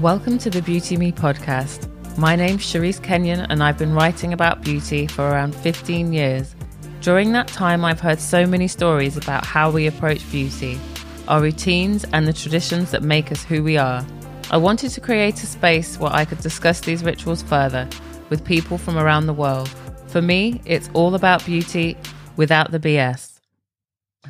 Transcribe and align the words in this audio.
Welcome 0.00 0.38
to 0.38 0.48
the 0.48 0.62
Beauty 0.62 0.96
Me 0.96 1.12
podcast. 1.12 1.86
My 2.16 2.34
name's 2.34 2.62
Cherise 2.62 3.02
Kenyon, 3.02 3.40
and 3.50 3.62
I've 3.62 3.76
been 3.76 3.92
writing 3.92 4.32
about 4.32 4.62
beauty 4.62 5.06
for 5.06 5.28
around 5.28 5.54
15 5.54 6.14
years. 6.14 6.54
During 7.02 7.32
that 7.32 7.48
time, 7.48 7.84
I've 7.84 8.00
heard 8.00 8.18
so 8.18 8.46
many 8.46 8.66
stories 8.66 9.18
about 9.18 9.44
how 9.44 9.70
we 9.70 9.86
approach 9.86 10.22
beauty, 10.30 10.80
our 11.28 11.42
routines, 11.42 12.06
and 12.14 12.26
the 12.26 12.32
traditions 12.32 12.92
that 12.92 13.02
make 13.02 13.30
us 13.30 13.44
who 13.44 13.62
we 13.62 13.76
are. 13.76 14.02
I 14.50 14.56
wanted 14.56 14.88
to 14.92 15.02
create 15.02 15.42
a 15.42 15.46
space 15.46 15.98
where 15.98 16.14
I 16.14 16.24
could 16.24 16.40
discuss 16.40 16.80
these 16.80 17.04
rituals 17.04 17.42
further 17.42 17.86
with 18.30 18.42
people 18.42 18.78
from 18.78 18.96
around 18.96 19.26
the 19.26 19.34
world. 19.34 19.68
For 20.06 20.22
me, 20.22 20.62
it's 20.64 20.88
all 20.94 21.14
about 21.14 21.44
beauty 21.44 21.98
without 22.36 22.70
the 22.70 22.80
BS. 22.80 23.38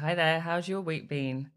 Hi 0.00 0.16
there, 0.16 0.40
how's 0.40 0.66
your 0.66 0.80
week 0.80 1.08
been? 1.08 1.48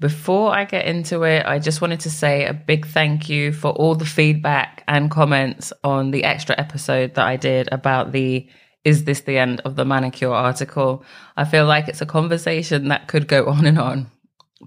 Before 0.00 0.50
I 0.50 0.64
get 0.64 0.86
into 0.86 1.24
it, 1.24 1.44
I 1.44 1.58
just 1.58 1.82
wanted 1.82 2.00
to 2.00 2.10
say 2.10 2.46
a 2.46 2.54
big 2.54 2.86
thank 2.86 3.28
you 3.28 3.52
for 3.52 3.70
all 3.72 3.94
the 3.94 4.06
feedback 4.06 4.82
and 4.88 5.10
comments 5.10 5.74
on 5.84 6.10
the 6.10 6.24
extra 6.24 6.58
episode 6.58 7.14
that 7.14 7.26
I 7.26 7.36
did 7.36 7.68
about 7.70 8.12
the 8.12 8.48
Is 8.82 9.04
This 9.04 9.20
the 9.20 9.36
End 9.36 9.60
of 9.60 9.76
the 9.76 9.84
Manicure 9.84 10.32
article. 10.32 11.04
I 11.36 11.44
feel 11.44 11.66
like 11.66 11.86
it's 11.86 12.00
a 12.00 12.06
conversation 12.06 12.88
that 12.88 13.08
could 13.08 13.28
go 13.28 13.46
on 13.48 13.66
and 13.66 13.78
on, 13.78 14.10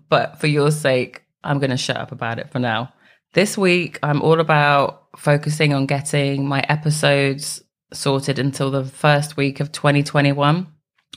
but 0.07 0.39
for 0.39 0.45
your 0.45 0.69
sake, 0.69 1.23
I'm 1.43 1.57
going 1.57 1.71
to 1.71 1.77
shut 1.77 1.97
up 1.97 2.11
about 2.11 2.37
it 2.37 2.51
for 2.51 2.59
now. 2.59 2.93
This 3.33 3.57
week, 3.57 3.97
I'm 4.03 4.21
all 4.21 4.39
about 4.39 5.07
focusing 5.17 5.73
on 5.73 5.87
getting 5.87 6.47
my 6.47 6.63
episodes 6.69 7.63
sorted 7.91 8.37
until 8.37 8.69
the 8.69 8.85
first 8.85 9.35
week 9.35 9.59
of 9.59 9.71
2021, 9.71 10.67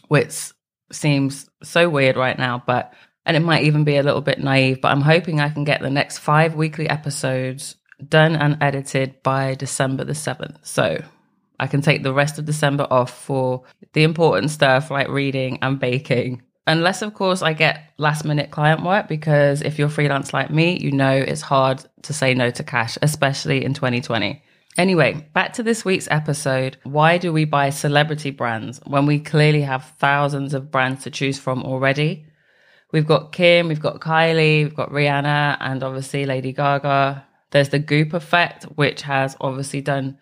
which 0.09 0.53
seems 0.91 1.51
so 1.63 1.91
weird 1.91 2.17
right 2.17 2.39
now, 2.39 2.63
but 2.67 2.95
and 3.27 3.37
it 3.37 3.41
might 3.41 3.65
even 3.65 3.83
be 3.83 3.97
a 3.97 4.03
little 4.05 4.21
bit 4.21 4.39
naive, 4.39 4.81
but 4.81 4.93
I'm 4.93 5.01
hoping 5.01 5.41
I 5.41 5.51
can 5.51 5.65
get 5.65 5.83
the 5.83 5.91
next 5.91 6.19
five 6.19 6.55
weekly 6.55 6.89
episodes 6.89 7.75
done 8.09 8.37
and 8.37 8.57
edited 8.61 9.23
by 9.25 9.57
December 9.57 10.05
the 10.05 10.13
7th. 10.13 10.59
So 10.63 11.03
I 11.59 11.67
can 11.67 11.83
take 11.83 12.05
the 12.05 12.13
rest 12.13 12.39
of 12.39 12.45
December 12.45 12.87
off 12.89 13.11
for 13.11 13.65
the 13.95 14.05
important 14.05 14.53
stuff 14.53 14.93
like 14.93 15.09
reading 15.09 15.59
and 15.61 15.81
baking. 15.81 16.43
Unless, 16.69 17.03
of 17.03 17.15
course, 17.15 17.43
I 17.43 17.53
get 17.53 17.93
last 17.97 18.25
minute 18.25 18.51
client 18.51 18.83
work, 18.83 19.09
because 19.09 19.63
if 19.63 19.79
you're 19.79 19.89
freelance 19.89 20.33
like 20.33 20.51
me, 20.51 20.79
you 20.79 20.93
know 20.93 21.13
it's 21.13 21.41
hard 21.41 21.85
to 22.03 22.13
say 22.13 22.35
no 22.35 22.51
to 22.51 22.63
cash, 22.63 22.97
especially 23.03 23.65
in 23.65 23.75
2020. 23.75 24.43
Anyway, 24.77 25.29
back 25.33 25.55
to 25.55 25.63
this 25.63 25.85
week's 25.85 26.09
episode. 26.11 26.77
Why 26.85 27.19
do 27.19 27.33
we 27.33 27.45
buy 27.45 27.71
celebrity 27.71 28.31
brands 28.31 28.81
when 28.85 29.07
we 29.07 29.19
clearly 29.19 29.63
have 29.63 29.95
thousands 29.99 30.55
of 30.55 30.71
brands 30.71 31.05
to 31.05 31.11
choose 31.11 31.39
from 31.39 31.63
already? 31.63 32.27
We've 32.93 33.07
got 33.07 33.33
Kim, 33.33 33.69
we've 33.69 33.81
got 33.81 34.01
Kylie, 34.01 34.63
we've 34.63 34.75
got 34.75 34.91
Rihanna, 34.91 35.57
and 35.61 35.83
obviously 35.83 36.25
Lady 36.25 36.53
Gaga. 36.53 37.27
There's 37.51 37.71
the 37.71 37.79
Goop 37.79 38.13
effect, 38.13 38.65
which 38.77 39.03
has 39.03 39.37
obviously 39.41 39.81
done 39.81 40.19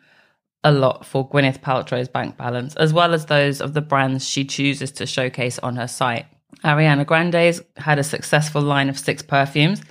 a 0.62 0.72
lot 0.72 1.04
for 1.04 1.28
Gwyneth 1.28 1.60
Paltrow's 1.60 2.08
bank 2.08 2.36
balance, 2.38 2.74
as 2.76 2.92
well 2.92 3.12
as 3.12 3.26
those 3.26 3.60
of 3.60 3.74
the 3.74 3.82
brands 3.82 4.26
she 4.28 4.44
chooses 4.44 4.90
to 4.92 5.06
showcase 5.06 5.58
on 5.58 5.76
her 5.76 5.86
site. 5.86 6.26
Ariana 6.64 7.04
Grande's 7.04 7.60
had 7.76 7.98
a 7.98 8.04
successful 8.04 8.62
line 8.62 8.88
of 8.88 8.98
six 8.98 9.22
perfumes. 9.22 9.82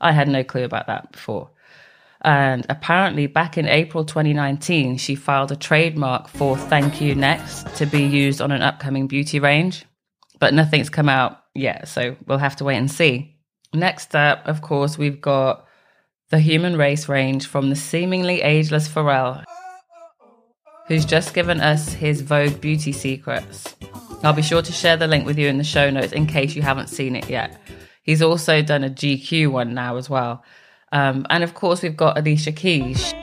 I 0.00 0.12
had 0.12 0.28
no 0.28 0.44
clue 0.44 0.64
about 0.64 0.86
that 0.86 1.10
before. 1.10 1.50
And 2.20 2.64
apparently, 2.68 3.26
back 3.26 3.58
in 3.58 3.66
April 3.66 4.04
2019, 4.04 4.96
she 4.98 5.16
filed 5.16 5.50
a 5.50 5.56
trademark 5.56 6.28
for 6.28 6.56
Thank 6.56 7.00
You 7.00 7.16
Next 7.16 7.74
to 7.76 7.86
be 7.86 8.04
used 8.04 8.40
on 8.40 8.52
an 8.52 8.62
upcoming 8.62 9.08
beauty 9.08 9.40
range. 9.40 9.84
But 10.38 10.54
nothing's 10.54 10.88
come 10.88 11.08
out 11.08 11.41
yet, 11.54 11.88
so 11.88 12.16
we'll 12.26 12.38
have 12.38 12.56
to 12.56 12.64
wait 12.64 12.76
and 12.76 12.90
see. 12.90 13.36
Next 13.74 14.14
up, 14.14 14.46
of 14.46 14.62
course, 14.62 14.98
we've 14.98 15.20
got 15.20 15.66
the 16.30 16.38
human 16.38 16.76
race 16.76 17.08
range 17.08 17.46
from 17.46 17.70
the 17.70 17.76
seemingly 17.76 18.42
ageless 18.42 18.88
Pharrell, 18.88 19.44
who's 20.88 21.04
just 21.04 21.34
given 21.34 21.60
us 21.60 21.92
his 21.92 22.20
Vogue 22.20 22.60
beauty 22.60 22.92
secrets. 22.92 23.76
I'll 24.22 24.32
be 24.32 24.42
sure 24.42 24.62
to 24.62 24.72
share 24.72 24.96
the 24.96 25.06
link 25.06 25.26
with 25.26 25.38
you 25.38 25.48
in 25.48 25.58
the 25.58 25.64
show 25.64 25.90
notes 25.90 26.12
in 26.12 26.26
case 26.26 26.54
you 26.54 26.62
haven't 26.62 26.88
seen 26.88 27.16
it 27.16 27.28
yet. 27.28 27.60
He's 28.02 28.22
also 28.22 28.62
done 28.62 28.84
a 28.84 28.90
GQ 28.90 29.50
one 29.50 29.74
now 29.74 29.96
as 29.96 30.10
well. 30.10 30.44
Um, 30.90 31.26
and 31.30 31.42
of 31.42 31.54
course, 31.54 31.82
we've 31.82 31.96
got 31.96 32.18
Alicia 32.18 32.52
Keys. 32.52 33.14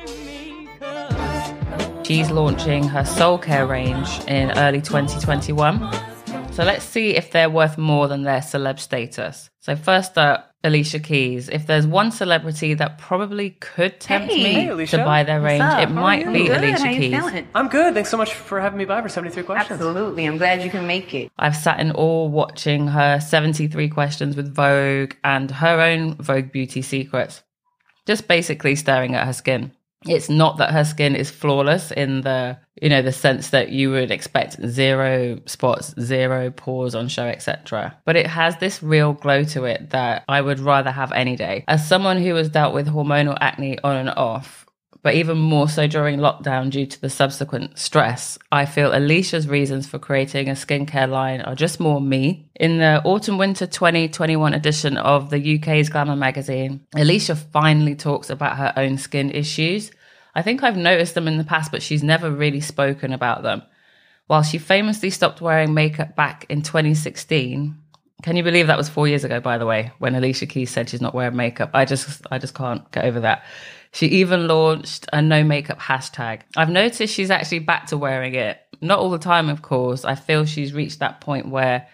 She's 2.03 2.31
launching 2.31 2.85
her 2.85 3.05
soul 3.05 3.37
care 3.37 3.67
range 3.67 4.09
in 4.27 4.51
early 4.57 4.81
2021. 4.81 6.08
So 6.59 6.65
let's 6.65 6.83
see 6.83 7.15
if 7.15 7.31
they're 7.31 7.49
worth 7.49 7.77
more 7.77 8.09
than 8.09 8.23
their 8.23 8.41
celeb 8.41 8.79
status. 8.79 9.49
So, 9.61 9.77
first 9.77 10.17
up, 10.17 10.53
Alicia 10.61 10.99
Keys. 10.99 11.47
If 11.47 11.67
there's 11.67 11.87
one 11.87 12.11
celebrity 12.11 12.73
that 12.73 12.97
probably 12.97 13.51
could 13.51 13.97
tempt 14.01 14.33
Hey. 14.33 14.43
me 14.43 14.53
Hey, 14.75 14.85
to 14.87 14.97
buy 14.97 15.23
their 15.23 15.39
range, 15.39 15.63
it 15.63 15.87
How 15.87 15.93
might 15.93 16.25
be 16.33 16.41
you? 16.41 16.53
Alicia 16.53 16.85
How 16.85 17.29
Keys. 17.29 17.43
I'm 17.55 17.69
good. 17.69 17.93
Thanks 17.93 18.09
so 18.09 18.17
much 18.17 18.33
for 18.33 18.59
having 18.59 18.77
me 18.77 18.83
by 18.83 19.01
for 19.01 19.07
73 19.07 19.43
questions. 19.43 19.79
Absolutely. 19.79 20.25
I'm 20.25 20.37
glad 20.37 20.61
you 20.61 20.69
can 20.69 20.85
make 20.85 21.13
it. 21.13 21.31
I've 21.39 21.55
sat 21.55 21.79
in 21.79 21.93
awe 21.93 22.25
watching 22.27 22.87
her 22.87 23.21
73 23.21 23.87
questions 23.87 24.35
with 24.35 24.53
Vogue 24.53 25.13
and 25.23 25.49
her 25.49 25.79
own 25.79 26.15
Vogue 26.15 26.51
beauty 26.51 26.81
secrets, 26.81 27.41
just 28.05 28.27
basically 28.27 28.75
staring 28.75 29.15
at 29.15 29.25
her 29.25 29.31
skin. 29.31 29.71
It's 30.07 30.29
not 30.29 30.57
that 30.57 30.71
her 30.71 30.85
skin 30.85 31.15
is 31.15 31.29
flawless 31.29 31.91
in 31.91 32.21
the, 32.21 32.57
you 32.81 32.87
know, 32.87 33.01
the 33.01 33.11
sense 33.11 33.49
that 33.49 33.69
you 33.69 33.91
would 33.91 34.11
expect 34.11 34.65
zero 34.65 35.39
spots, 35.45 35.93
zero 35.99 36.51
pores 36.51 36.95
on 36.95 37.09
show, 37.09 37.25
etc. 37.25 37.97
But 38.05 38.15
it 38.15 38.27
has 38.27 38.57
this 38.57 38.81
real 38.81 39.13
glow 39.13 39.43
to 39.45 39.65
it 39.65 39.89
that 39.89 40.23
I 40.29 40.39
would 40.39 40.59
rather 40.59 40.91
have 40.91 41.11
any 41.11 41.35
day. 41.35 41.65
As 41.67 41.85
someone 41.85 42.21
who 42.21 42.35
has 42.35 42.49
dealt 42.49 42.73
with 42.73 42.87
hormonal 42.87 43.37
acne 43.41 43.77
on 43.83 43.97
and 43.97 44.09
off, 44.11 44.65
but 45.01 45.15
even 45.15 45.37
more 45.37 45.69
so 45.69 45.87
during 45.87 46.19
lockdown 46.19 46.69
due 46.69 46.85
to 46.85 47.01
the 47.01 47.09
subsequent 47.09 47.77
stress, 47.77 48.37
I 48.51 48.65
feel 48.65 48.93
Alicia's 48.95 49.47
reasons 49.47 49.87
for 49.87 49.99
creating 49.99 50.49
a 50.49 50.53
skincare 50.53 51.09
line 51.09 51.41
are 51.41 51.55
just 51.55 51.79
more 51.79 52.01
me. 52.01 52.49
In 52.55 52.79
the 52.79 53.01
autumn 53.03 53.37
winter 53.37 53.65
2021 53.65 54.53
edition 54.53 54.97
of 54.97 55.29
the 55.29 55.57
UK's 55.57 55.89
Glamour 55.89 56.17
magazine, 56.17 56.85
Alicia 56.95 57.35
finally 57.35 57.95
talks 57.95 58.29
about 58.29 58.57
her 58.57 58.73
own 58.75 58.97
skin 58.97 59.31
issues. 59.31 59.91
I 60.35 60.41
think 60.41 60.63
I've 60.63 60.77
noticed 60.77 61.15
them 61.15 61.27
in 61.27 61.37
the 61.37 61.43
past, 61.43 61.71
but 61.71 61.81
she's 61.81 62.03
never 62.03 62.29
really 62.29 62.61
spoken 62.61 63.13
about 63.13 63.43
them. 63.43 63.61
While 64.27 64.43
she 64.43 64.57
famously 64.57 65.09
stopped 65.09 65.41
wearing 65.41 65.73
makeup 65.73 66.15
back 66.15 66.45
in 66.49 66.61
2016, 66.61 67.75
can 68.21 68.35
you 68.35 68.43
believe 68.43 68.67
that 68.67 68.77
was 68.77 68.89
four 68.89 69.07
years 69.07 69.23
ago, 69.23 69.39
by 69.39 69.57
the 69.57 69.65
way, 69.65 69.93
when 69.99 70.13
Alicia 70.13 70.45
Keys 70.45 70.69
said 70.69 70.89
she's 70.89 71.01
not 71.01 71.15
wearing 71.15 71.37
makeup? 71.37 71.71
I 71.73 71.85
just, 71.85 72.21
I 72.29 72.37
just 72.37 72.53
can't 72.53 72.89
get 72.91 73.05
over 73.05 73.21
that. 73.21 73.43
She 73.91 74.07
even 74.07 74.47
launched 74.47 75.07
a 75.11 75.21
no 75.21 75.43
makeup 75.43 75.79
hashtag. 75.79 76.41
I've 76.55 76.69
noticed 76.69 77.13
she's 77.13 77.31
actually 77.31 77.59
back 77.59 77.87
to 77.87 77.97
wearing 77.97 78.35
it. 78.35 78.59
Not 78.81 78.99
all 78.99 79.09
the 79.09 79.17
time, 79.17 79.49
of 79.49 79.61
course. 79.61 80.05
I 80.05 80.15
feel 80.15 80.45
she's 80.45 80.73
reached 80.73 80.99
that 80.99 81.21
point 81.21 81.49
where, 81.49 81.87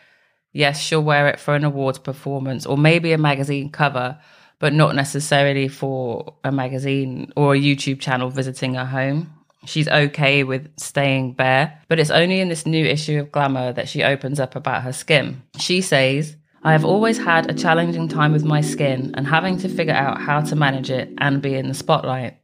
yes, 0.51 0.79
she'll 0.79 1.03
wear 1.03 1.29
it 1.29 1.39
for 1.39 1.55
an 1.55 1.63
awards 1.63 1.99
performance 1.99 2.65
or 2.65 2.77
maybe 2.77 3.13
a 3.13 3.17
magazine 3.17 3.69
cover, 3.69 4.19
but 4.59 4.73
not 4.73 4.95
necessarily 4.95 5.67
for 5.67 6.35
a 6.43 6.51
magazine 6.51 7.31
or 7.35 7.55
a 7.55 7.59
YouTube 7.59 7.99
channel 8.01 8.29
visiting 8.29 8.75
her 8.75 8.85
home. 8.85 9.31
She's 9.65 9.87
okay 9.87 10.43
with 10.43 10.69
staying 10.77 11.33
bare, 11.33 11.81
but 11.87 11.99
it's 11.99 12.11
only 12.11 12.39
in 12.39 12.49
this 12.49 12.65
new 12.67 12.85
issue 12.85 13.19
of 13.19 13.31
Glamour 13.31 13.73
that 13.73 13.89
she 13.89 14.03
opens 14.03 14.39
up 14.39 14.55
about 14.55 14.83
her 14.83 14.93
skin. 14.93 15.41
She 15.57 15.81
says, 15.81 16.35
I 16.65 16.71
have 16.71 16.83
always 16.83 17.19
had 17.19 17.47
a 17.47 17.53
challenging 17.53 18.07
time 18.07 18.33
with 18.33 18.43
my 18.43 18.59
skin 18.59 19.13
and 19.13 19.27
having 19.27 19.55
to 19.59 19.69
figure 19.69 19.93
out 19.93 20.19
how 20.19 20.41
to 20.41 20.55
manage 20.55 20.89
it 20.89 21.13
and 21.19 21.39
be 21.39 21.53
in 21.53 21.67
the 21.67 21.75
spotlight. 21.75 22.39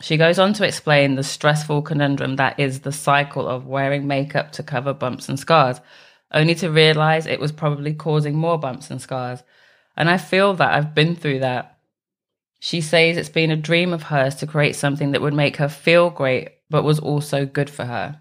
She 0.00 0.16
goes 0.16 0.38
on 0.38 0.52
to 0.52 0.64
explain 0.64 1.16
the 1.16 1.24
stressful 1.24 1.82
conundrum 1.82 2.36
that 2.36 2.60
is 2.60 2.82
the 2.82 2.92
cycle 2.92 3.48
of 3.48 3.66
wearing 3.66 4.06
makeup 4.06 4.52
to 4.52 4.62
cover 4.62 4.94
bumps 4.94 5.28
and 5.28 5.36
scars, 5.36 5.80
only 6.30 6.54
to 6.54 6.70
realize 6.70 7.26
it 7.26 7.40
was 7.40 7.50
probably 7.50 7.92
causing 7.92 8.36
more 8.36 8.56
bumps 8.56 8.88
and 8.88 9.02
scars. 9.02 9.42
And 9.96 10.08
I 10.08 10.16
feel 10.16 10.54
that 10.54 10.72
I've 10.72 10.94
been 10.94 11.16
through 11.16 11.40
that. 11.40 11.76
She 12.60 12.80
says 12.80 13.16
it's 13.16 13.28
been 13.28 13.50
a 13.50 13.56
dream 13.56 13.92
of 13.92 14.04
hers 14.04 14.36
to 14.36 14.46
create 14.46 14.76
something 14.76 15.10
that 15.10 15.22
would 15.22 15.34
make 15.34 15.56
her 15.56 15.68
feel 15.68 16.10
great, 16.10 16.50
but 16.70 16.84
was 16.84 17.00
also 17.00 17.46
good 17.46 17.68
for 17.68 17.86
her. 17.86 18.20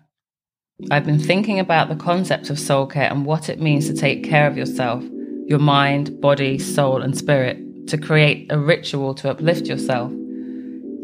I've 0.92 1.08
been 1.08 1.18
thinking 1.20 1.60
about 1.60 1.90
the 1.90 1.96
concept 1.96 2.52
of 2.52 2.60
soul 2.60 2.86
care 2.86 3.10
and 3.10 3.26
what 3.26 3.50
it 3.50 3.60
means 3.60 3.88
to 3.88 3.96
take 3.96 4.24
care 4.24 4.46
of 4.46 4.56
yourself, 4.56 5.04
your 5.48 5.58
mind, 5.58 6.22
body, 6.22 6.60
soul, 6.60 7.02
and 7.02 7.18
spirit, 7.18 7.88
to 7.88 7.98
create 7.98 8.52
a 8.52 8.60
ritual 8.60 9.16
to 9.16 9.32
uplift 9.32 9.66
yourself. 9.66 10.12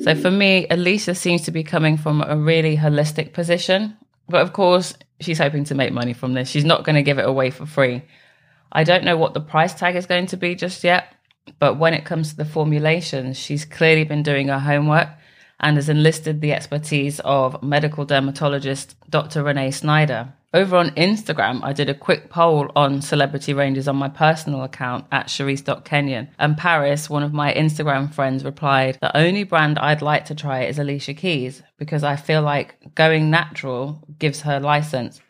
So 0.03 0.13
for 0.13 0.29
me, 0.29 0.67
Alicia 0.69 1.15
seems 1.15 1.41
to 1.45 1.51
be 1.51 1.63
coming 1.63 1.97
from 1.97 2.21
a 2.21 2.37
really 2.37 2.77
holistic 2.77 3.33
position. 3.33 3.97
But 4.29 4.43
of 4.43 4.53
course, 4.53 4.93
she's 5.19 5.39
hoping 5.39 5.63
to 5.65 5.75
make 5.75 5.91
money 5.91 6.13
from 6.13 6.35
this. 6.35 6.49
She's 6.49 6.65
not 6.65 6.83
going 6.83 6.95
to 6.95 7.01
give 7.01 7.17
it 7.17 7.27
away 7.27 7.49
for 7.49 7.65
free. 7.65 8.03
I 8.71 8.83
don't 8.83 9.03
know 9.03 9.17
what 9.17 9.33
the 9.33 9.41
price 9.41 9.73
tag 9.73 9.95
is 9.95 10.05
going 10.05 10.27
to 10.27 10.37
be 10.37 10.53
just 10.53 10.83
yet. 10.83 11.15
But 11.57 11.79
when 11.79 11.95
it 11.95 12.05
comes 12.05 12.29
to 12.29 12.35
the 12.35 12.45
formulations, 12.45 13.39
she's 13.39 13.65
clearly 13.65 14.03
been 14.03 14.21
doing 14.21 14.49
her 14.49 14.59
homework 14.59 15.09
and 15.63 15.77
has 15.77 15.89
enlisted 15.89 16.41
the 16.41 16.53
expertise 16.53 17.19
of 17.21 17.63
medical 17.63 18.05
dermatologist 18.05 18.95
Dr. 19.09 19.43
Renee 19.43 19.71
Snyder. 19.71 20.33
Over 20.53 20.75
on 20.75 20.91
Instagram, 20.91 21.63
I 21.63 21.73
did 21.73 21.89
a 21.89 21.95
quick 21.95 22.29
poll 22.29 22.69
on 22.75 23.01
celebrity 23.01 23.55
ranges 23.55 23.87
on 23.87 23.95
my 23.95 24.07
personal 24.09 24.61
account 24.61 25.05
at 25.11 25.25
Cherise.Kenyon. 25.25 26.29
And 26.37 26.55
Paris, 26.55 27.09
one 27.09 27.23
of 27.23 27.33
my 27.33 27.51
Instagram 27.55 28.13
friends, 28.13 28.45
replied, 28.45 28.99
The 29.01 29.17
only 29.17 29.45
brand 29.45 29.79
I'd 29.79 30.03
like 30.03 30.25
to 30.25 30.35
try 30.35 30.65
is 30.65 30.77
Alicia 30.77 31.15
Keys 31.15 31.63
because 31.79 32.03
I 32.03 32.17
feel 32.17 32.43
like 32.43 32.93
going 32.93 33.31
natural 33.31 34.03
gives 34.19 34.41
her 34.41 34.59
license. 34.59 35.21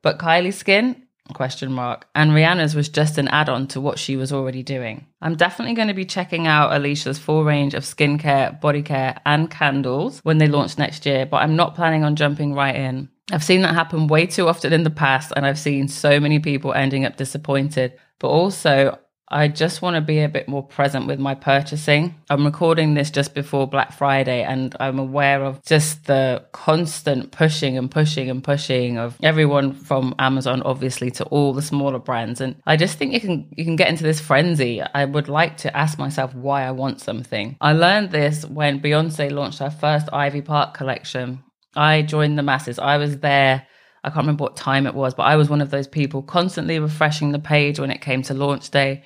But 0.00 0.18
Kylie 0.18 0.54
Skin, 0.54 1.01
question 1.34 1.72
mark. 1.72 2.06
And 2.14 2.32
rihanna's 2.32 2.74
was 2.74 2.88
just 2.88 3.18
an 3.18 3.28
add-on 3.28 3.66
to 3.68 3.80
what 3.80 3.98
she 3.98 4.16
was 4.16 4.32
already 4.32 4.62
doing. 4.62 5.06
I'm 5.20 5.36
definitely 5.36 5.74
going 5.74 5.88
to 5.88 5.94
be 5.94 6.04
checking 6.04 6.46
out 6.46 6.72
alicia's 6.72 7.18
full 7.18 7.44
range 7.44 7.74
of 7.74 7.84
skincare 7.84 8.60
body 8.60 8.82
care 8.82 9.20
and 9.24 9.50
candles 9.50 10.20
when 10.24 10.38
they 10.38 10.48
launch 10.48 10.78
next 10.78 11.06
year 11.06 11.24
but 11.26 11.38
i'm 11.38 11.56
not 11.56 11.74
planning 11.74 12.04
on 12.04 12.16
jumping 12.16 12.54
right 12.54 12.74
in. 12.74 13.08
I've 13.30 13.44
seen 13.44 13.62
that 13.62 13.74
happen 13.74 14.08
way 14.08 14.26
too 14.26 14.48
often 14.48 14.72
in 14.72 14.82
the 14.82 14.90
past 14.90 15.32
and 15.36 15.46
i've 15.46 15.58
seen 15.58 15.88
so 15.88 16.20
many 16.20 16.38
people 16.38 16.72
ending 16.72 17.04
up 17.04 17.16
disappointed. 17.16 17.98
But 18.18 18.28
also 18.28 18.98
I 19.32 19.48
just 19.48 19.80
want 19.80 19.94
to 19.94 20.02
be 20.02 20.20
a 20.20 20.28
bit 20.28 20.46
more 20.46 20.62
present 20.62 21.06
with 21.06 21.18
my 21.18 21.34
purchasing. 21.34 22.14
I'm 22.28 22.44
recording 22.44 22.92
this 22.92 23.10
just 23.10 23.34
before 23.34 23.66
Black 23.66 23.92
Friday 23.92 24.42
and 24.42 24.76
I'm 24.78 24.98
aware 24.98 25.42
of 25.42 25.64
just 25.64 26.04
the 26.04 26.44
constant 26.52 27.32
pushing 27.32 27.78
and 27.78 27.90
pushing 27.90 28.28
and 28.28 28.44
pushing 28.44 28.98
of 28.98 29.16
everyone 29.22 29.72
from 29.72 30.14
Amazon 30.18 30.62
obviously 30.62 31.10
to 31.12 31.24
all 31.24 31.54
the 31.54 31.62
smaller 31.62 31.98
brands 31.98 32.42
and 32.42 32.56
I 32.66 32.76
just 32.76 32.98
think 32.98 33.14
you 33.14 33.20
can 33.20 33.48
you 33.56 33.64
can 33.64 33.76
get 33.76 33.88
into 33.88 34.02
this 34.04 34.20
frenzy. 34.20 34.82
I 34.82 35.06
would 35.06 35.28
like 35.28 35.56
to 35.58 35.74
ask 35.74 35.98
myself 35.98 36.34
why 36.34 36.64
I 36.64 36.72
want 36.72 37.00
something. 37.00 37.56
I 37.58 37.72
learned 37.72 38.10
this 38.10 38.44
when 38.44 38.80
Beyonce 38.80 39.32
launched 39.32 39.60
her 39.60 39.70
first 39.70 40.08
Ivy 40.12 40.42
Park 40.42 40.74
collection. 40.74 41.42
I 41.74 42.02
joined 42.02 42.36
the 42.36 42.42
masses. 42.42 42.78
I 42.78 42.98
was 42.98 43.20
there 43.20 43.66
I 44.04 44.08
can't 44.08 44.24
remember 44.24 44.42
what 44.42 44.56
time 44.56 44.88
it 44.88 44.94
was, 44.94 45.14
but 45.14 45.22
I 45.22 45.36
was 45.36 45.48
one 45.48 45.60
of 45.60 45.70
those 45.70 45.86
people 45.86 46.22
constantly 46.22 46.80
refreshing 46.80 47.30
the 47.30 47.38
page 47.38 47.78
when 47.78 47.92
it 47.92 48.00
came 48.00 48.22
to 48.22 48.34
launch 48.34 48.70
day 48.72 49.04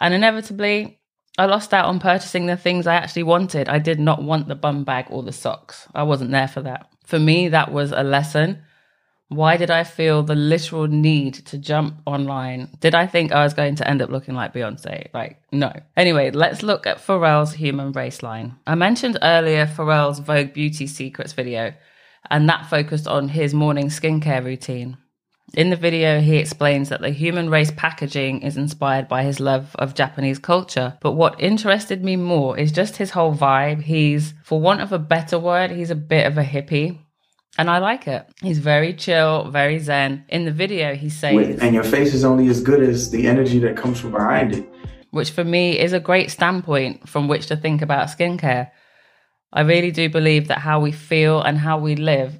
and 0.00 0.14
inevitably, 0.14 1.00
I 1.38 1.46
lost 1.46 1.72
out 1.72 1.86
on 1.86 2.00
purchasing 2.00 2.46
the 2.46 2.56
things 2.56 2.86
I 2.86 2.96
actually 2.96 3.22
wanted. 3.22 3.68
I 3.68 3.78
did 3.78 4.00
not 4.00 4.22
want 4.22 4.48
the 4.48 4.54
bum 4.54 4.84
bag 4.84 5.06
or 5.10 5.22
the 5.22 5.32
socks. 5.32 5.86
I 5.94 6.02
wasn't 6.02 6.32
there 6.32 6.48
for 6.48 6.62
that. 6.62 6.90
For 7.04 7.18
me, 7.18 7.48
that 7.48 7.72
was 7.72 7.92
a 7.92 8.02
lesson. 8.02 8.62
Why 9.28 9.56
did 9.56 9.70
I 9.70 9.84
feel 9.84 10.24
the 10.24 10.34
literal 10.34 10.88
need 10.88 11.34
to 11.46 11.56
jump 11.56 12.02
online? 12.04 12.68
Did 12.80 12.96
I 12.96 13.06
think 13.06 13.30
I 13.30 13.44
was 13.44 13.54
going 13.54 13.76
to 13.76 13.88
end 13.88 14.02
up 14.02 14.10
looking 14.10 14.34
like 14.34 14.52
Beyonce? 14.52 15.06
Like, 15.14 15.40
no. 15.52 15.72
Anyway, 15.96 16.32
let's 16.32 16.64
look 16.64 16.86
at 16.86 16.98
Pharrell's 16.98 17.54
human 17.54 17.92
race 17.92 18.24
line. 18.24 18.56
I 18.66 18.74
mentioned 18.74 19.18
earlier 19.22 19.66
Pharrell's 19.66 20.18
Vogue 20.18 20.52
Beauty 20.52 20.88
Secrets 20.88 21.32
video, 21.32 21.72
and 22.28 22.48
that 22.48 22.68
focused 22.68 23.06
on 23.06 23.28
his 23.28 23.54
morning 23.54 23.86
skincare 23.86 24.44
routine. 24.44 24.98
In 25.54 25.70
the 25.70 25.76
video, 25.76 26.20
he 26.20 26.36
explains 26.36 26.90
that 26.90 27.00
the 27.00 27.10
human 27.10 27.50
race 27.50 27.72
packaging 27.72 28.42
is 28.42 28.56
inspired 28.56 29.08
by 29.08 29.24
his 29.24 29.40
love 29.40 29.74
of 29.76 29.94
Japanese 29.94 30.38
culture. 30.38 30.96
But 31.00 31.12
what 31.12 31.40
interested 31.40 32.04
me 32.04 32.14
more 32.14 32.56
is 32.56 32.70
just 32.70 32.96
his 32.96 33.10
whole 33.10 33.34
vibe. 33.34 33.82
He's, 33.82 34.34
for 34.44 34.60
want 34.60 34.80
of 34.80 34.92
a 34.92 34.98
better 34.98 35.38
word, 35.40 35.72
he's 35.72 35.90
a 35.90 35.96
bit 35.96 36.26
of 36.26 36.38
a 36.38 36.44
hippie. 36.44 37.00
And 37.58 37.68
I 37.68 37.78
like 37.78 38.06
it. 38.06 38.26
He's 38.40 38.58
very 38.58 38.94
chill, 38.94 39.50
very 39.50 39.80
zen. 39.80 40.24
In 40.28 40.44
the 40.44 40.52
video, 40.52 40.94
he 40.94 41.10
says, 41.10 41.58
And 41.60 41.74
your 41.74 41.82
face 41.84 42.14
is 42.14 42.24
only 42.24 42.46
as 42.48 42.62
good 42.62 42.80
as 42.80 43.10
the 43.10 43.26
energy 43.26 43.58
that 43.60 43.76
comes 43.76 43.98
from 43.98 44.12
behind 44.12 44.54
it. 44.54 44.68
Which 45.10 45.32
for 45.32 45.42
me 45.42 45.76
is 45.76 45.92
a 45.92 45.98
great 45.98 46.30
standpoint 46.30 47.08
from 47.08 47.26
which 47.26 47.46
to 47.46 47.56
think 47.56 47.82
about 47.82 48.08
skincare. 48.08 48.70
I 49.52 49.62
really 49.62 49.90
do 49.90 50.08
believe 50.08 50.46
that 50.46 50.58
how 50.58 50.78
we 50.78 50.92
feel 50.92 51.42
and 51.42 51.58
how 51.58 51.78
we 51.78 51.96
live 51.96 52.38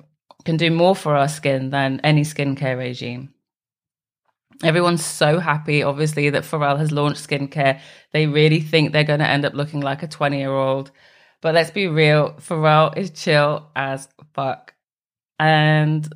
can 0.50 0.56
do 0.56 0.70
more 0.72 0.96
for 0.96 1.14
our 1.16 1.28
skin 1.28 1.70
than 1.70 2.00
any 2.02 2.22
skincare 2.22 2.76
regime. 2.76 3.32
Everyone's 4.64 5.04
so 5.04 5.38
happy, 5.38 5.84
obviously, 5.84 6.28
that 6.30 6.42
Pharrell 6.42 6.76
has 6.76 6.90
launched 6.90 7.28
skincare. 7.28 7.78
They 8.12 8.26
really 8.26 8.58
think 8.58 8.92
they're 8.92 9.04
going 9.04 9.20
to 9.20 9.28
end 9.28 9.44
up 9.44 9.54
looking 9.54 9.80
like 9.80 10.02
a 10.02 10.08
20 10.08 10.38
year 10.38 10.50
old. 10.50 10.90
But 11.40 11.54
let's 11.54 11.70
be 11.70 11.86
real, 11.86 12.32
Pharrell 12.40 12.96
is 12.98 13.10
chill 13.10 13.70
as 13.76 14.08
fuck. 14.34 14.74
And 15.38 16.12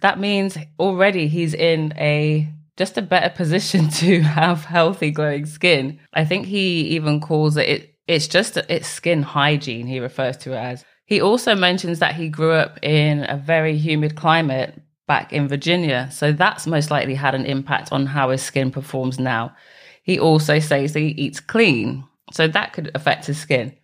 that 0.00 0.18
means 0.18 0.56
already 0.78 1.28
he's 1.28 1.52
in 1.52 1.92
a 1.98 2.48
just 2.78 2.96
a 2.96 3.02
better 3.02 3.32
position 3.36 3.88
to 4.00 4.22
have 4.22 4.64
healthy 4.64 5.10
glowing 5.10 5.44
skin. 5.44 6.00
I 6.14 6.24
think 6.24 6.46
he 6.46 6.88
even 6.96 7.20
calls 7.20 7.58
it, 7.58 7.68
it 7.68 7.94
it's 8.08 8.28
just 8.28 8.56
it's 8.56 8.88
skin 8.88 9.22
hygiene 9.22 9.86
he 9.86 10.00
refers 10.00 10.38
to 10.38 10.52
it 10.52 10.56
as. 10.56 10.84
He 11.14 11.20
also 11.20 11.54
mentions 11.54 12.00
that 12.00 12.16
he 12.16 12.28
grew 12.28 12.50
up 12.50 12.80
in 12.82 13.24
a 13.30 13.36
very 13.36 13.76
humid 13.76 14.16
climate 14.16 14.82
back 15.06 15.32
in 15.32 15.46
Virginia, 15.46 16.08
so 16.10 16.32
that's 16.32 16.66
most 16.66 16.90
likely 16.90 17.14
had 17.14 17.36
an 17.36 17.46
impact 17.46 17.92
on 17.92 18.04
how 18.04 18.30
his 18.30 18.42
skin 18.42 18.72
performs 18.72 19.20
now. 19.20 19.54
He 20.02 20.18
also 20.18 20.58
says 20.58 20.92
that 20.92 20.98
he 20.98 21.10
eats 21.10 21.38
clean, 21.38 22.02
so 22.32 22.48
that 22.48 22.72
could 22.72 22.90
affect 22.96 23.26
his 23.26 23.38
skin. 23.38 23.76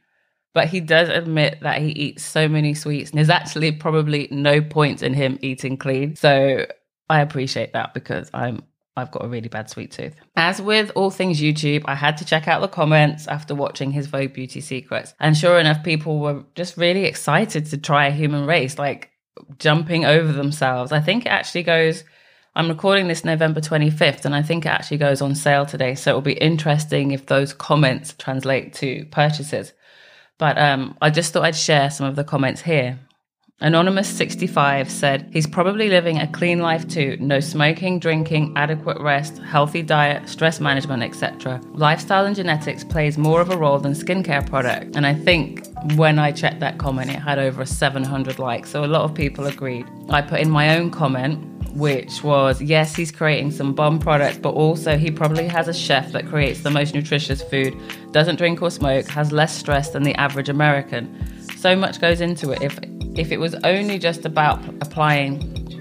But 0.55 0.71
he 0.71 0.81
does 0.81 1.09
admit 1.09 1.61
that 1.61 1.81
he 1.81 1.91
eats 1.91 2.25
so 2.25 2.49
many 2.49 2.75
sweets, 2.75 3.11
and 3.11 3.19
there's 3.19 3.31
actually 3.31 3.71
probably 3.71 4.27
no 4.32 4.61
point 4.61 5.00
in 5.00 5.15
him 5.15 5.38
eating 5.41 5.77
clean. 5.77 6.17
So 6.17 6.67
I 7.09 7.21
appreciate 7.21 7.75
that 7.75 7.94
because 7.94 8.29
I'm 8.35 8.65
I've 8.96 9.10
got 9.10 9.25
a 9.25 9.28
really 9.28 9.48
bad 9.48 9.70
sweet 9.70 9.92
tooth. 9.92 10.14
As 10.37 10.60
with 10.60 10.90
all 10.94 11.10
things 11.10 11.40
YouTube, 11.40 11.82
I 11.87 11.94
had 11.94 12.16
to 12.19 12.25
check 12.25 12.48
out 12.48 12.60
the 12.60 12.69
comments 12.69 13.26
after 13.28 13.54
watching 13.54 13.92
his 13.92 14.06
Vogue 14.06 14.32
Beauty 14.32 14.60
Secrets. 14.60 15.14
And 15.20 15.37
sure 15.37 15.58
enough, 15.58 15.84
people 15.84 16.19
were 16.19 16.44
just 16.54 16.76
really 16.76 17.04
excited 17.04 17.66
to 17.66 17.78
try 17.78 18.08
a 18.08 18.12
human 18.12 18.46
race, 18.46 18.78
like 18.78 19.10
jumping 19.58 20.04
over 20.04 20.32
themselves. 20.32 20.92
I 20.92 21.00
think 21.00 21.26
it 21.26 21.31
actually 21.31 21.62
goes. 21.62 22.04
I'm 22.56 22.69
recording 22.69 23.06
this 23.06 23.25
November 23.25 23.60
25th, 23.60 24.25
and 24.25 24.34
I 24.34 24.42
think 24.42 24.66
it 24.66 24.70
actually 24.70 24.98
goes 24.98 25.22
on 25.22 25.36
sale 25.36 25.66
today. 25.66 25.94
So 25.94 26.10
it'll 26.10 26.20
be 26.20 26.32
interesting 26.32 27.12
if 27.12 27.26
those 27.26 27.52
comments 27.54 28.14
translate 28.19 28.75
to 28.75 29.04
purchases. 29.06 29.72
But 30.36 30.58
um, 30.58 30.96
I 31.00 31.10
just 31.10 31.32
thought 31.32 31.44
I'd 31.44 31.54
share 31.54 31.90
some 31.90 32.06
of 32.06 32.16
the 32.16 32.25
comments 32.25 32.62
here. 32.62 32.98
Anonymous65 33.62 34.88
said 34.88 35.28
he's 35.30 35.46
probably 35.46 35.90
living 35.90 36.18
a 36.18 36.26
clean 36.28 36.60
life 36.60 36.88
too. 36.88 37.18
No 37.20 37.40
smoking, 37.40 37.98
drinking, 37.98 38.54
adequate 38.56 38.98
rest, 39.00 39.36
healthy 39.38 39.82
diet, 39.82 40.26
stress 40.30 40.60
management, 40.60 41.02
etc. 41.02 41.60
Lifestyle 41.74 42.24
and 42.24 42.34
genetics 42.34 42.84
plays 42.84 43.18
more 43.18 43.42
of 43.42 43.50
a 43.50 43.58
role 43.58 43.78
than 43.78 43.92
skincare 43.92 44.48
product. 44.48 44.96
And 44.96 45.06
I 45.06 45.12
think 45.12 45.66
when 45.96 46.18
I 46.18 46.32
checked 46.32 46.60
that 46.60 46.78
comment, 46.78 47.10
it 47.10 47.18
had 47.18 47.38
over 47.38 47.66
700 47.66 48.38
likes. 48.38 48.70
So 48.70 48.82
a 48.82 48.86
lot 48.86 49.02
of 49.02 49.14
people 49.14 49.46
agreed. 49.46 49.86
I 50.08 50.22
put 50.22 50.40
in 50.40 50.50
my 50.50 50.76
own 50.76 50.90
comment 50.90 51.46
which 51.74 52.24
was 52.24 52.60
yes, 52.60 52.96
he's 52.96 53.12
creating 53.12 53.50
some 53.52 53.74
bomb 53.74 53.98
products, 53.98 54.38
but 54.38 54.50
also 54.50 54.96
he 54.96 55.10
probably 55.10 55.46
has 55.46 55.68
a 55.68 55.74
chef 55.74 56.10
that 56.12 56.26
creates 56.26 56.62
the 56.62 56.70
most 56.70 56.94
nutritious 56.94 57.42
food, 57.42 57.76
doesn't 58.10 58.36
drink 58.36 58.60
or 58.60 58.70
smoke, 58.70 59.06
has 59.06 59.30
less 59.30 59.56
stress 59.56 59.90
than 59.90 60.02
the 60.02 60.14
average 60.14 60.48
American. 60.48 61.14
So 61.56 61.76
much 61.76 62.00
goes 62.00 62.20
into 62.20 62.50
it. 62.50 62.62
If 62.62 62.81
if 63.20 63.31
it 63.31 63.39
was 63.39 63.55
only 63.65 63.98
just 63.98 64.24
about 64.24 64.67
applying 64.81 65.41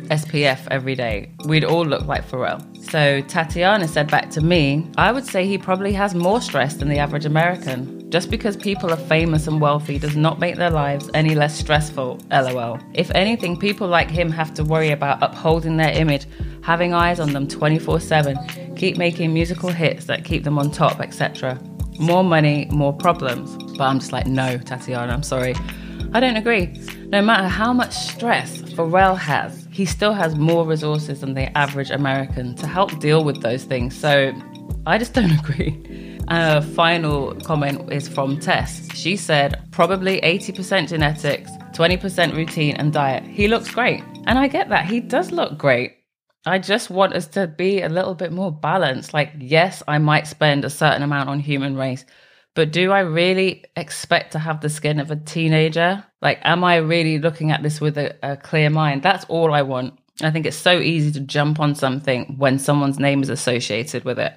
SPF 0.09 0.67
every 0.71 0.93
day, 0.93 1.31
we'd 1.45 1.63
all 1.63 1.85
look 1.85 2.05
like 2.05 2.27
Pharrell. 2.29 2.59
So 2.91 3.21
Tatiana 3.21 3.87
said 3.87 4.11
back 4.11 4.29
to 4.31 4.41
me, 4.41 4.85
I 4.97 5.13
would 5.13 5.25
say 5.25 5.47
he 5.47 5.57
probably 5.57 5.93
has 5.93 6.13
more 6.13 6.41
stress 6.41 6.73
than 6.75 6.89
the 6.89 6.97
average 6.97 7.25
American. 7.25 8.09
Just 8.09 8.29
because 8.29 8.57
people 8.57 8.91
are 8.91 8.97
famous 8.97 9.47
and 9.47 9.61
wealthy 9.61 9.99
does 9.99 10.17
not 10.17 10.39
make 10.39 10.55
their 10.55 10.71
lives 10.71 11.09
any 11.13 11.33
less 11.33 11.57
stressful, 11.57 12.19
lol. 12.31 12.79
If 12.93 13.09
anything, 13.11 13.55
people 13.55 13.87
like 13.87 14.09
him 14.09 14.31
have 14.31 14.53
to 14.55 14.63
worry 14.63 14.89
about 14.89 15.23
upholding 15.23 15.77
their 15.77 15.91
image, 15.91 16.25
having 16.61 16.93
eyes 16.93 17.19
on 17.19 17.31
them 17.31 17.47
24 17.47 18.01
7, 18.01 18.75
keep 18.75 18.97
making 18.97 19.33
musical 19.33 19.69
hits 19.69 20.05
that 20.05 20.25
keep 20.25 20.43
them 20.43 20.57
on 20.57 20.71
top, 20.71 20.99
etc. 20.99 21.57
More 21.99 22.23
money, 22.23 22.67
more 22.71 22.91
problems. 22.93 23.55
But 23.77 23.83
I'm 23.83 23.99
just 23.99 24.11
like, 24.11 24.25
no, 24.25 24.57
Tatiana, 24.57 25.13
I'm 25.13 25.23
sorry. 25.23 25.53
I 26.11 26.19
don't 26.19 26.37
agree. 26.37 26.73
No 27.09 27.21
matter 27.21 27.47
how 27.47 27.71
much 27.71 27.93
stress 27.93 28.61
Pharrell 28.61 29.17
has, 29.17 29.67
he 29.71 29.85
still 29.85 30.13
has 30.13 30.35
more 30.35 30.65
resources 30.65 31.21
than 31.21 31.35
the 31.35 31.55
average 31.55 31.91
American 31.91 32.55
to 32.55 32.65
help 32.65 32.99
deal 32.99 33.23
with 33.23 33.41
those 33.41 33.63
things. 33.63 33.95
So 33.95 34.33
I 34.87 34.97
just 34.97 35.13
don't 35.17 35.31
agree. 35.31 36.17
A 36.29 36.61
final 36.61 37.35
comment 37.41 37.91
is 37.93 38.07
from 38.07 38.39
Tess. 38.39 38.87
She 38.95 39.15
said, 39.17 39.61
probably 39.71 40.19
80% 40.21 40.89
genetics, 40.89 41.51
20% 41.73 42.35
routine 42.35 42.75
and 42.75 42.91
diet. 42.91 43.23
He 43.23 43.47
looks 43.47 43.69
great. 43.69 44.03
And 44.25 44.39
I 44.39 44.47
get 44.47 44.69
that. 44.69 44.85
He 44.85 44.99
does 44.99 45.31
look 45.31 45.57
great. 45.57 45.95
I 46.45 46.57
just 46.57 46.89
want 46.89 47.13
us 47.13 47.27
to 47.27 47.47
be 47.47 47.81
a 47.81 47.89
little 47.89 48.15
bit 48.15 48.31
more 48.31 48.51
balanced. 48.51 49.13
Like, 49.13 49.31
yes, 49.37 49.83
I 49.87 49.97
might 49.97 50.25
spend 50.25 50.65
a 50.65 50.69
certain 50.69 51.03
amount 51.03 51.29
on 51.29 51.39
human 51.39 51.75
race, 51.75 52.05
but 52.59 52.73
do 52.73 52.91
I 52.91 52.99
really 52.99 53.63
expect 53.77 54.33
to 54.33 54.39
have 54.39 54.59
the 54.59 54.67
skin 54.67 54.99
of 54.99 55.11
a 55.11 55.15
teenager? 55.15 56.03
Like, 56.21 56.39
am 56.43 56.61
I 56.65 56.75
really 56.75 57.17
looking 57.17 57.51
at 57.51 57.63
this 57.63 57.79
with 57.79 57.97
a, 57.97 58.17
a 58.21 58.35
clear 58.35 58.69
mind? 58.69 59.01
That's 59.01 59.23
all 59.29 59.53
I 59.53 59.61
want. 59.61 59.97
I 60.21 60.29
think 60.29 60.45
it's 60.45 60.57
so 60.57 60.77
easy 60.77 61.09
to 61.13 61.21
jump 61.21 61.61
on 61.61 61.73
something 61.73 62.35
when 62.37 62.59
someone's 62.59 62.99
name 62.99 63.23
is 63.23 63.29
associated 63.29 64.03
with 64.03 64.19
it. 64.19 64.33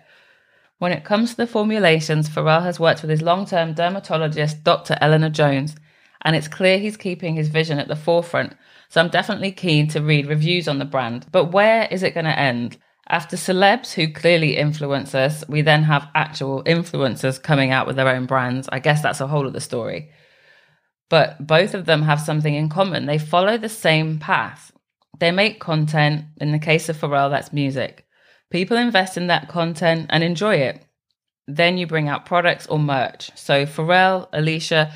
When 0.78 0.92
it 0.92 1.02
comes 1.02 1.30
to 1.30 1.36
the 1.36 1.48
formulations, 1.48 2.28
Pharrell 2.28 2.62
has 2.62 2.78
worked 2.78 3.02
with 3.02 3.10
his 3.10 3.22
long 3.22 3.44
term 3.44 3.74
dermatologist, 3.74 4.62
Dr. 4.62 4.96
Elena 5.00 5.28
Jones, 5.28 5.74
and 6.20 6.36
it's 6.36 6.46
clear 6.46 6.78
he's 6.78 6.96
keeping 6.96 7.34
his 7.34 7.48
vision 7.48 7.80
at 7.80 7.88
the 7.88 7.96
forefront. 7.96 8.54
So 8.88 9.00
I'm 9.00 9.08
definitely 9.08 9.50
keen 9.50 9.88
to 9.88 10.00
read 10.00 10.28
reviews 10.28 10.68
on 10.68 10.78
the 10.78 10.84
brand. 10.84 11.26
But 11.32 11.46
where 11.46 11.88
is 11.90 12.04
it 12.04 12.14
going 12.14 12.26
to 12.26 12.38
end? 12.38 12.76
After 13.08 13.36
celebs 13.36 13.92
who 13.92 14.12
clearly 14.12 14.56
influence 14.56 15.14
us, 15.14 15.44
we 15.48 15.62
then 15.62 15.82
have 15.84 16.08
actual 16.14 16.62
influencers 16.64 17.42
coming 17.42 17.70
out 17.70 17.86
with 17.86 17.96
their 17.96 18.08
own 18.08 18.26
brands. 18.26 18.68
I 18.70 18.78
guess 18.78 19.02
that's 19.02 19.20
a 19.20 19.26
whole 19.26 19.46
of 19.46 19.52
the 19.52 19.60
story. 19.60 20.10
But 21.10 21.46
both 21.46 21.74
of 21.74 21.84
them 21.84 22.02
have 22.02 22.20
something 22.20 22.54
in 22.54 22.68
common. 22.68 23.06
They 23.06 23.18
follow 23.18 23.58
the 23.58 23.68
same 23.68 24.18
path. 24.18 24.72
They 25.18 25.30
make 25.30 25.60
content. 25.60 26.24
In 26.40 26.52
the 26.52 26.58
case 26.58 26.88
of 26.88 26.96
Pharrell, 26.96 27.30
that's 27.30 27.52
music. 27.52 28.06
People 28.50 28.76
invest 28.76 29.16
in 29.16 29.26
that 29.26 29.48
content 29.48 30.06
and 30.10 30.22
enjoy 30.24 30.56
it. 30.56 30.84
Then 31.46 31.76
you 31.76 31.86
bring 31.86 32.08
out 32.08 32.24
products 32.24 32.66
or 32.66 32.78
merch. 32.78 33.30
So 33.34 33.66
Pharrell, 33.66 34.28
Alicia, 34.32 34.92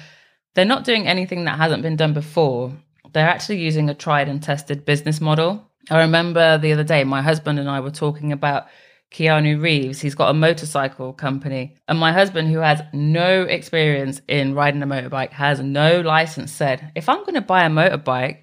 they're 0.54 0.64
not 0.64 0.84
doing 0.84 1.06
anything 1.06 1.44
that 1.44 1.58
hasn't 1.58 1.82
been 1.82 1.96
done 1.96 2.14
before. 2.14 2.72
They're 3.12 3.28
actually 3.28 3.58
using 3.58 3.90
a 3.90 3.94
tried 3.94 4.28
and 4.28 4.42
tested 4.42 4.84
business 4.84 5.20
model. 5.20 5.70
I 5.90 6.00
remember 6.00 6.58
the 6.58 6.72
other 6.72 6.84
day, 6.84 7.04
my 7.04 7.22
husband 7.22 7.58
and 7.58 7.70
I 7.70 7.80
were 7.80 7.90
talking 7.90 8.32
about 8.32 8.66
Keanu 9.12 9.62
Reeves. 9.62 10.00
He's 10.00 10.16
got 10.16 10.30
a 10.30 10.34
motorcycle 10.34 11.12
company. 11.12 11.76
And 11.86 11.98
my 11.98 12.12
husband, 12.12 12.48
who 12.48 12.58
has 12.58 12.82
no 12.92 13.42
experience 13.42 14.20
in 14.26 14.54
riding 14.54 14.82
a 14.82 14.86
motorbike, 14.86 15.30
has 15.30 15.60
no 15.60 16.00
license, 16.00 16.52
said, 16.52 16.90
if 16.94 17.08
I'm 17.08 17.20
going 17.20 17.34
to 17.34 17.40
buy 17.40 17.64
a 17.64 17.70
motorbike, 17.70 18.38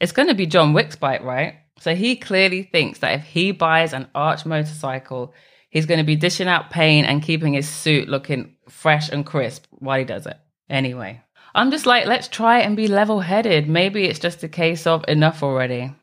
it's 0.00 0.12
going 0.12 0.28
to 0.28 0.34
be 0.34 0.46
John 0.46 0.72
Wick's 0.72 0.96
bike, 0.96 1.22
right? 1.22 1.54
So 1.78 1.94
he 1.94 2.16
clearly 2.16 2.64
thinks 2.64 2.98
that 2.98 3.20
if 3.20 3.24
he 3.24 3.52
buys 3.52 3.92
an 3.92 4.08
arch 4.14 4.44
motorcycle, 4.44 5.32
he's 5.70 5.86
going 5.86 5.98
to 5.98 6.04
be 6.04 6.16
dishing 6.16 6.48
out 6.48 6.70
paint 6.70 7.06
and 7.06 7.22
keeping 7.22 7.54
his 7.54 7.68
suit 7.68 8.08
looking 8.08 8.56
fresh 8.68 9.08
and 9.10 9.24
crisp 9.24 9.66
while 9.70 9.98
he 9.98 10.04
does 10.04 10.26
it. 10.26 10.36
Anyway, 10.68 11.22
I'm 11.54 11.70
just 11.70 11.86
like, 11.86 12.06
let's 12.06 12.28
try 12.28 12.60
and 12.60 12.76
be 12.76 12.88
level 12.88 13.20
headed. 13.20 13.68
Maybe 13.68 14.04
it's 14.04 14.18
just 14.18 14.42
a 14.42 14.48
case 14.48 14.86
of 14.86 15.04
enough 15.08 15.42
already. 15.42 15.94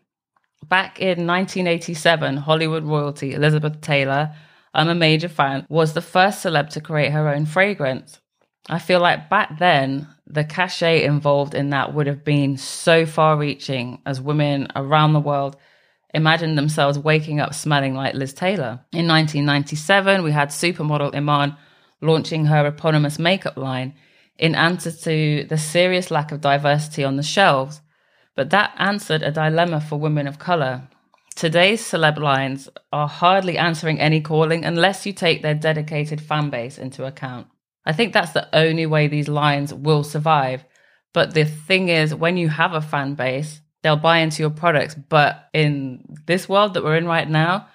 Back 0.70 1.00
in 1.00 1.26
1987, 1.26 2.38
Hollywood 2.38 2.84
royalty 2.84 3.34
Elizabeth 3.34 3.80
Taylor, 3.80 4.36
I'm 4.74 4.90
a 4.90 4.96
major 4.96 5.30
fan, 5.30 5.66
was 5.70 5.94
the 5.94 6.02
first 6.02 6.44
celeb 6.44 6.70
to 6.72 6.82
create 6.82 7.12
her 7.12 7.30
own 7.30 7.46
fragrance. 7.46 8.20
I 8.70 8.80
feel 8.80 9.00
like 9.00 9.30
back 9.30 9.60
then, 9.60 10.08
the 10.26 10.44
cachet 10.44 11.04
involved 11.04 11.54
in 11.54 11.70
that 11.70 11.94
would 11.94 12.08
have 12.08 12.26
been 12.26 12.58
so 12.58 13.06
far 13.06 13.38
reaching 13.38 14.02
as 14.06 14.20
women 14.20 14.68
around 14.76 15.14
the 15.14 15.22
world 15.22 15.56
imagined 16.14 16.58
themselves 16.58 17.00
waking 17.00 17.40
up 17.40 17.54
smelling 17.54 17.94
like 17.94 18.14
Liz 18.14 18.34
Taylor. 18.34 18.82
In 18.92 19.08
1997, 19.08 20.22
we 20.22 20.32
had 20.32 20.50
supermodel 20.50 21.16
Iman 21.16 21.56
launching 22.02 22.46
her 22.46 22.66
eponymous 22.66 23.18
makeup 23.18 23.56
line 23.56 23.94
in 24.38 24.54
answer 24.54 24.92
to 24.92 25.46
the 25.46 25.58
serious 25.58 26.12
lack 26.12 26.32
of 26.32 26.42
diversity 26.42 27.06
on 27.06 27.16
the 27.16 27.24
shelves. 27.24 27.82
But 28.38 28.52
that 28.52 28.76
answered 28.78 29.24
a 29.24 29.32
dilemma 29.32 29.82
for 29.82 29.98
women 29.98 30.28
of 30.28 30.38
color. 30.38 30.88
Today's 31.36 31.82
celeb 31.82 32.20
lines 32.20 32.70
are 32.94 33.08
hardly 33.08 33.58
answering 33.58 34.00
any 34.00 34.22
calling 34.22 34.64
unless 34.64 35.08
you 35.08 35.12
take 35.12 35.42
their 35.42 35.56
dedicated 35.56 36.22
fan 36.22 36.52
base 36.52 36.78
into 36.78 37.04
account. 37.04 37.48
I 37.84 37.94
think 37.94 38.14
that's 38.14 38.34
the 38.34 38.48
only 38.56 38.86
way 38.86 39.08
these 39.08 39.28
lines 39.28 39.74
will 39.74 40.04
survive. 40.04 40.64
But 41.14 41.34
the 41.34 41.46
thing 41.46 41.90
is, 41.90 42.14
when 42.14 42.38
you 42.38 42.48
have 42.50 42.74
a 42.74 42.82
fan 42.82 43.16
base, 43.16 43.60
they'll 43.82 43.96
buy 43.96 44.20
into 44.20 44.44
your 44.44 44.52
products. 44.52 44.94
But 44.94 45.50
in 45.52 46.06
this 46.28 46.48
world 46.48 46.76
that 46.76 46.84
we're 46.84 46.98
in 46.98 47.08
right 47.08 47.28
now, 47.28 47.70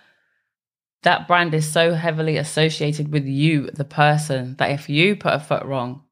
that 1.03 1.27
brand 1.27 1.55
is 1.55 1.69
so 1.69 1.95
heavily 1.95 2.37
associated 2.37 3.13
with 3.13 3.27
you, 3.27 3.69
the 3.73 3.85
person, 3.85 4.55
that 4.59 4.71
if 4.71 4.89
you 4.89 5.17
put 5.17 5.35
a 5.35 5.41
foot 5.41 5.65
wrong, 5.65 6.05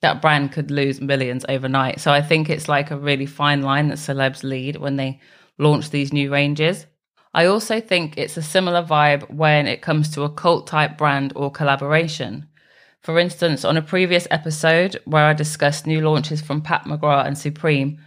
that 0.00 0.22
brand 0.22 0.52
could 0.52 0.70
lose 0.70 1.00
millions 1.00 1.44
overnight. 1.48 2.00
So 2.00 2.12
I 2.12 2.22
think 2.22 2.48
it's 2.48 2.68
like 2.68 2.90
a 2.90 2.98
really 2.98 3.26
fine 3.26 3.62
line 3.62 3.88
that 3.88 3.98
celebs 3.98 4.42
lead 4.42 4.76
when 4.76 4.96
they 4.96 5.20
launch 5.58 5.90
these 5.90 6.12
new 6.12 6.32
ranges. 6.32 6.86
I 7.34 7.46
also 7.46 7.80
think 7.80 8.16
it's 8.16 8.36
a 8.36 8.42
similar 8.42 8.82
vibe 8.82 9.28
when 9.30 9.66
it 9.66 9.82
comes 9.82 10.10
to 10.10 10.22
a 10.22 10.30
cult 10.30 10.66
type 10.66 10.96
brand 10.96 11.32
or 11.36 11.50
collaboration. 11.50 12.48
For 13.02 13.18
instance, 13.18 13.64
on 13.64 13.76
a 13.76 13.82
previous 13.82 14.26
episode 14.30 15.00
where 15.04 15.24
I 15.24 15.32
discussed 15.34 15.86
new 15.86 16.00
launches 16.00 16.40
from 16.40 16.62
Pat 16.62 16.84
McGrath 16.84 17.26
and 17.26 17.38
Supreme, 17.38 17.98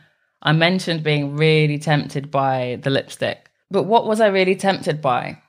I 0.41 0.53
mentioned 0.53 1.03
being 1.03 1.36
really 1.38 1.77
tempted 1.77 2.31
by 2.31 2.79
the 2.81 2.89
lipstick. 2.89 3.50
But 3.69 3.83
what 3.83 4.05
was 4.05 4.19
I 4.19 4.27
really 4.27 4.55
tempted 4.55 5.01
by? 5.01 5.41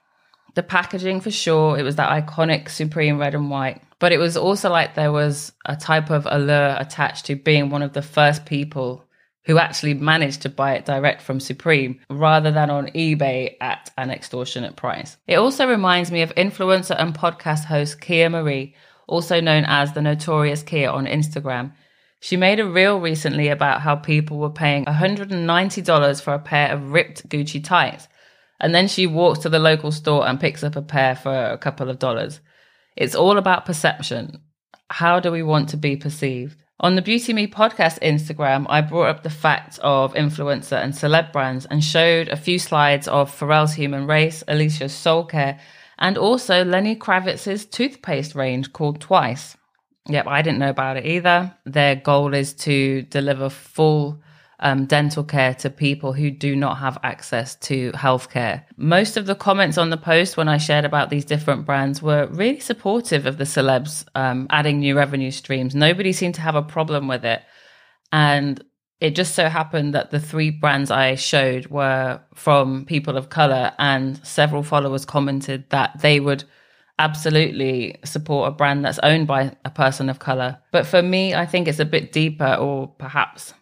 The 0.55 0.63
packaging 0.63 1.21
for 1.21 1.31
sure, 1.31 1.79
it 1.79 1.83
was 1.83 1.97
that 1.97 2.11
iconic 2.11 2.69
Supreme 2.69 3.19
red 3.19 3.35
and 3.35 3.51
white. 3.51 3.83
But 3.99 4.13
it 4.13 4.19
was 4.19 4.37
also 4.37 4.69
like 4.69 4.95
there 4.95 5.13
was 5.13 5.53
a 5.65 5.77
type 5.77 6.11
of 6.11 6.27
allure 6.31 6.77
attached 6.79 7.27
to 7.27 7.37
being 7.37 7.71
one 7.71 7.83
of 7.83 7.93
the 7.93 8.03
first 8.03 8.45
people 8.45 9.05
who 9.45 9.59
actually 9.59 9.95
managed 9.95 10.43
to 10.43 10.49
buy 10.49 10.75
it 10.75 10.85
direct 10.85 11.23
from 11.23 11.41
Supreme 11.41 12.01
rather 12.09 12.51
than 12.51 12.71
on 12.71 12.89
eBay 12.89 13.57
at 13.61 13.91
an 13.97 14.11
extortionate 14.11 14.77
price. 14.77 15.17
It 15.27 15.37
also 15.37 15.67
reminds 15.67 16.13
me 16.13 16.23
of 16.23 16.35
influencer 16.35 16.95
and 16.99 17.15
podcast 17.15 17.65
host 17.65 18.01
Kia 18.01 18.31
Marie 18.31 18.75
also 19.07 19.41
known 19.41 19.65
as 19.67 19.93
the 19.93 20.03
Notorious 20.03 20.63
Kia 20.63 20.89
on 20.89 21.07
Instagram. 21.07 21.73
She 22.21 22.37
made 22.37 22.61
a 22.61 22.67
reel 22.67 23.01
recently 23.01 23.49
about 23.49 23.81
how 23.81 23.97
people 23.97 24.39
were 24.39 24.51
paying 24.51 24.85
$190 24.85 26.23
for 26.23 26.35
a 26.35 26.39
pair 26.39 26.73
of 26.73 26.93
ripped 26.93 27.29
Gucci 27.29 27.63
tights. 27.63 28.07
And 28.63 28.75
then 28.75 28.89
she 28.89 29.07
walks 29.07 29.41
to 29.41 29.49
the 29.49 29.59
local 29.59 29.91
store 29.93 30.27
and 30.27 30.41
picks 30.41 30.63
up 30.63 30.77
a 30.77 30.83
pair 30.83 31.17
for 31.17 31.35
a 31.35 31.59
couple 31.59 31.91
of 31.91 31.99
dollars. 31.99 32.41
It's 32.97 33.17
all 33.17 33.37
about 33.37 33.67
perception. 33.67 34.41
How 34.89 35.21
do 35.21 35.33
we 35.33 35.43
want 35.43 35.69
to 35.71 35.77
be 35.77 35.97
perceived? 35.97 36.57
On 36.79 36.95
the 36.95 37.03
Beauty 37.03 37.33
Me 37.33 37.47
podcast 37.47 38.01
Instagram, 38.01 38.67
I 38.69 38.81
brought 38.81 39.09
up 39.09 39.23
the 39.23 39.31
fact 39.31 39.79
of 39.83 40.15
influencer 40.15 40.83
and 40.83 40.93
celeb 40.93 41.33
brands 41.33 41.67
and 41.67 41.83
showed 41.83 42.29
a 42.29 42.37
few 42.37 42.59
slides 42.59 43.09
of 43.09 43.37
Pharrell's 43.37 43.75
Human 43.75 44.07
Race, 44.07 44.43
Alicia's 44.49 44.93
Soul 44.93 45.25
Care, 45.25 45.61
and 45.99 46.17
also 46.17 46.65
Lenny 46.65 46.97
Kravitz's 46.97 47.67
toothpaste 47.67 48.35
range 48.35 48.73
called 48.73 49.01
Twice. 49.01 49.57
Yep, 50.09 50.27
I 50.27 50.43
didn't 50.43 50.59
know 50.59 50.71
about 50.71 50.97
it 50.97 51.07
either. 51.07 51.55
Their 51.65 51.97
goal 51.97 52.35
is 52.35 52.55
to 52.55 53.03
deliver 53.03 53.49
full 53.49 54.21
um, 54.63 54.87
dental 54.87 55.25
care 55.25 55.55
to 55.57 55.69
people 55.69 56.13
who 56.13 56.31
do 56.31 56.57
not 56.57 56.79
have 56.79 56.97
access 57.03 57.57
to 57.57 57.93
healthcare. 57.93 58.65
Most 58.77 59.17
of 59.17 59.27
the 59.27 59.35
comments 59.35 59.77
on 59.77 59.91
the 59.91 59.97
post 59.97 60.37
when 60.37 60.49
I 60.49 60.57
shared 60.57 60.85
about 60.85 61.11
these 61.11 61.25
different 61.25 61.67
brands 61.67 62.01
were 62.01 62.29
really 62.29 62.61
supportive 62.61 63.27
of 63.27 63.39
the 63.39 63.45
celebs 63.45 64.07
um, 64.15 64.47
adding 64.51 64.79
new 64.79 64.97
revenue 64.97 65.33
streams. 65.33 65.75
Nobody 65.75 66.13
seemed 66.13 66.37
to 66.37 66.41
have 66.41 66.55
a 66.55 66.63
problem 66.63 67.09
with 67.09 67.25
it. 67.25 67.43
And 68.13 68.65
it 69.01 69.17
just 69.17 69.35
so 69.35 69.49
happened 69.49 69.95
that 69.95 70.13
the 70.13 70.21
three 70.21 70.51
brands 70.51 70.93
I 70.93 71.17
showed 71.17 71.67
were 71.67 72.21
from 72.35 72.85
people 72.85 73.17
of 73.17 73.31
color, 73.31 73.73
and 73.81 74.25
several 74.25 74.63
followers 74.63 75.05
commented 75.05 75.69
that 75.71 76.01
they 76.03 76.21
would 76.21 76.45
absolutely 77.01 77.99
support 78.05 78.49
a 78.49 78.53
brand 78.53 78.85
that's 78.85 79.01
owned 79.03 79.27
by 79.27 79.57
a 79.65 79.71
person 79.71 80.09
of 80.09 80.21
color. 80.21 80.59
But 80.71 80.87
for 80.87 81.03
me, 81.03 81.35
I 81.35 81.47
think 81.47 81.67
it's 81.67 81.81
a 81.81 81.85
bit 81.85 82.13
deeper 82.13 82.55
or 82.55 82.87
perhaps 82.87 83.55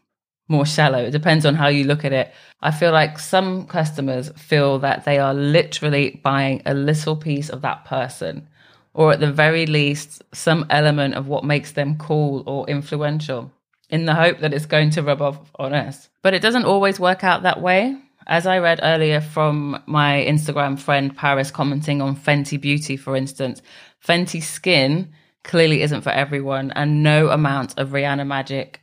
more 0.51 0.67
shallow. 0.67 1.05
It 1.05 1.13
depends 1.13 1.47
on 1.47 1.55
how 1.55 1.69
you 1.69 1.85
look 1.85 2.05
at 2.05 2.13
it. 2.13 2.33
I 2.61 2.71
feel 2.71 2.93
like 2.93 3.19
some 3.19 3.67
customers 3.67 4.31
feel 4.37 4.79
that 4.81 5.05
they 5.05 5.19
are 5.19 5.33
literally 5.33 6.21
buying 6.23 6.63
a 6.67 6.75
little 6.75 7.17
piece 7.17 7.49
of 7.49 7.63
that 7.63 7.85
person, 7.85 8.49
or 8.93 9.13
at 9.13 9.21
the 9.21 9.33
very 9.33 9.67
least, 9.67 10.23
some 10.35 10.67
element 10.69 11.15
of 11.15 11.29
what 11.29 11.45
makes 11.45 11.73
them 11.73 11.97
cool 11.97 12.43
or 12.47 12.69
influential 12.69 13.51
in 13.89 14.05
the 14.05 14.15
hope 14.15 14.41
that 14.41 14.53
it's 14.53 14.67
going 14.67 14.91
to 14.91 15.03
rub 15.03 15.23
off 15.23 15.39
on 15.59 15.73
us. 15.73 16.09
But 16.23 16.35
it 16.35 16.43
doesn't 16.43 16.65
always 16.65 17.01
work 17.01 17.25
out 17.25 17.45
that 17.45 17.63
way. 17.63 17.97
As 18.27 18.47
I 18.47 18.59
read 18.59 18.81
earlier 18.83 19.21
from 19.21 19.83
my 19.87 20.25
Instagram 20.29 20.79
friend 20.79 21.17
Paris 21.17 21.51
commenting 21.51 22.01
on 22.03 22.15
Fenty 22.15 22.61
Beauty, 22.61 22.97
for 22.97 23.17
instance, 23.17 23.63
Fenty 24.07 24.43
Skin 24.43 25.13
clearly 25.43 25.83
isn't 25.83 26.03
for 26.03 26.11
everyone, 26.11 26.71
and 26.73 27.03
no 27.03 27.31
amount 27.31 27.79
of 27.79 27.89
Rihanna 27.91 28.27
magic 28.27 28.80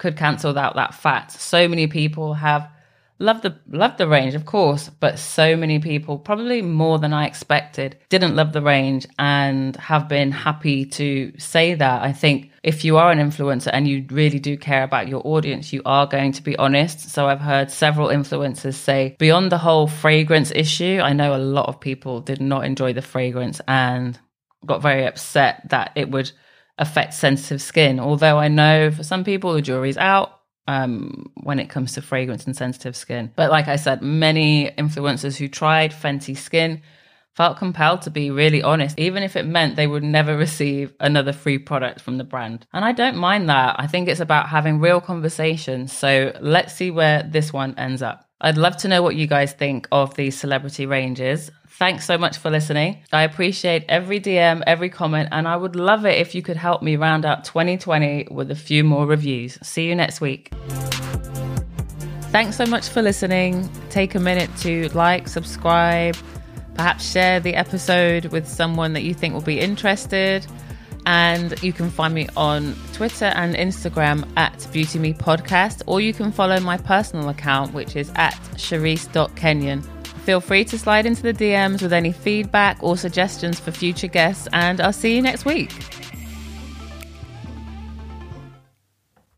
could 0.00 0.16
cancel 0.16 0.58
out 0.58 0.74
that 0.74 0.94
fat. 0.94 1.30
So 1.30 1.68
many 1.68 1.86
people 1.86 2.34
have 2.34 2.68
loved 3.18 3.42
the 3.42 3.54
love 3.68 3.98
the 3.98 4.08
range, 4.08 4.34
of 4.34 4.46
course, 4.46 4.88
but 4.98 5.18
so 5.18 5.56
many 5.56 5.78
people, 5.78 6.18
probably 6.18 6.62
more 6.62 6.98
than 6.98 7.12
I 7.12 7.26
expected, 7.26 7.98
didn't 8.08 8.34
love 8.34 8.54
the 8.54 8.62
range 8.62 9.06
and 9.18 9.76
have 9.76 10.08
been 10.08 10.32
happy 10.32 10.86
to 10.86 11.32
say 11.38 11.74
that. 11.74 12.02
I 12.02 12.12
think 12.12 12.50
if 12.62 12.82
you 12.82 12.96
are 12.96 13.12
an 13.12 13.18
influencer 13.18 13.68
and 13.74 13.86
you 13.86 14.06
really 14.10 14.38
do 14.38 14.56
care 14.56 14.84
about 14.84 15.06
your 15.06 15.20
audience, 15.24 15.70
you 15.70 15.82
are 15.84 16.06
going 16.06 16.32
to 16.32 16.42
be 16.42 16.56
honest. 16.56 17.10
So 17.10 17.28
I've 17.28 17.40
heard 17.40 17.70
several 17.70 18.08
influencers 18.08 18.74
say 18.74 19.16
beyond 19.18 19.52
the 19.52 19.58
whole 19.58 19.86
fragrance 19.86 20.50
issue, 20.50 21.00
I 21.02 21.12
know 21.12 21.36
a 21.36 21.46
lot 21.56 21.68
of 21.68 21.78
people 21.78 22.22
did 22.22 22.40
not 22.40 22.64
enjoy 22.64 22.94
the 22.94 23.02
fragrance 23.02 23.60
and 23.68 24.18
got 24.64 24.80
very 24.80 25.06
upset 25.06 25.68
that 25.68 25.92
it 25.94 26.10
would 26.10 26.32
affect 26.80 27.14
sensitive 27.14 27.62
skin. 27.62 28.00
Although 28.00 28.38
I 28.38 28.48
know 28.48 28.90
for 28.90 29.04
some 29.04 29.22
people 29.22 29.52
the 29.52 29.62
jury's 29.62 29.98
out 29.98 30.40
um, 30.66 31.30
when 31.34 31.58
it 31.58 31.68
comes 31.68 31.92
to 31.92 32.02
fragrance 32.02 32.46
and 32.46 32.56
sensitive 32.56 32.96
skin. 32.96 33.30
But 33.36 33.50
like 33.50 33.68
I 33.68 33.76
said, 33.76 34.02
many 34.02 34.70
influencers 34.70 35.36
who 35.36 35.46
tried 35.46 35.92
Fenty 35.92 36.36
Skin 36.36 36.82
felt 37.34 37.58
compelled 37.58 38.02
to 38.02 38.10
be 38.10 38.30
really 38.30 38.62
honest, 38.62 38.98
even 38.98 39.22
if 39.22 39.36
it 39.36 39.46
meant 39.46 39.76
they 39.76 39.86
would 39.86 40.02
never 40.02 40.36
receive 40.36 40.92
another 41.00 41.32
free 41.32 41.58
product 41.58 42.00
from 42.00 42.18
the 42.18 42.24
brand. 42.24 42.66
And 42.72 42.84
I 42.84 42.92
don't 42.92 43.16
mind 43.16 43.48
that. 43.48 43.76
I 43.78 43.86
think 43.86 44.08
it's 44.08 44.20
about 44.20 44.48
having 44.48 44.80
real 44.80 45.00
conversations. 45.00 45.92
So 45.92 46.32
let's 46.40 46.74
see 46.74 46.90
where 46.90 47.22
this 47.22 47.52
one 47.52 47.78
ends 47.78 48.02
up. 48.02 48.29
I'd 48.42 48.56
love 48.56 48.76
to 48.78 48.88
know 48.88 49.02
what 49.02 49.16
you 49.16 49.26
guys 49.26 49.52
think 49.52 49.86
of 49.92 50.14
these 50.14 50.38
celebrity 50.38 50.86
ranges. 50.86 51.50
Thanks 51.68 52.06
so 52.06 52.16
much 52.16 52.38
for 52.38 52.50
listening. 52.50 53.02
I 53.12 53.22
appreciate 53.22 53.84
every 53.88 54.18
DM, 54.18 54.62
every 54.66 54.88
comment, 54.88 55.28
and 55.32 55.46
I 55.46 55.56
would 55.56 55.76
love 55.76 56.06
it 56.06 56.18
if 56.18 56.34
you 56.34 56.40
could 56.40 56.56
help 56.56 56.82
me 56.82 56.96
round 56.96 57.26
out 57.26 57.44
2020 57.44 58.28
with 58.30 58.50
a 58.50 58.54
few 58.54 58.82
more 58.82 59.06
reviews. 59.06 59.58
See 59.62 59.86
you 59.86 59.94
next 59.94 60.22
week. 60.22 60.52
Thanks 62.32 62.56
so 62.56 62.64
much 62.64 62.88
for 62.88 63.02
listening. 63.02 63.68
Take 63.90 64.14
a 64.14 64.20
minute 64.20 64.50
to 64.58 64.88
like, 64.90 65.28
subscribe, 65.28 66.16
perhaps 66.74 67.10
share 67.10 67.40
the 67.40 67.54
episode 67.54 68.26
with 68.26 68.48
someone 68.48 68.94
that 68.94 69.02
you 69.02 69.12
think 69.12 69.34
will 69.34 69.40
be 69.42 69.60
interested. 69.60 70.46
And 71.06 71.60
you 71.62 71.72
can 71.72 71.90
find 71.90 72.14
me 72.14 72.28
on 72.36 72.76
Twitter 72.92 73.26
and 73.26 73.54
Instagram 73.54 74.28
at 74.36 74.66
Beauty 74.72 74.98
Me 74.98 75.12
Podcast, 75.12 75.82
or 75.86 76.00
you 76.00 76.12
can 76.12 76.32
follow 76.32 76.60
my 76.60 76.76
personal 76.76 77.28
account, 77.28 77.72
which 77.72 77.96
is 77.96 78.10
at 78.16 78.34
Cherise.Kenyon. 78.56 79.82
Feel 80.24 80.40
free 80.40 80.64
to 80.66 80.78
slide 80.78 81.06
into 81.06 81.22
the 81.22 81.32
DMs 81.32 81.82
with 81.82 81.92
any 81.92 82.12
feedback 82.12 82.82
or 82.82 82.96
suggestions 82.96 83.58
for 83.58 83.72
future 83.72 84.06
guests, 84.06 84.46
and 84.52 84.80
I'll 84.80 84.92
see 84.92 85.16
you 85.16 85.22
next 85.22 85.44
week. 85.44 85.72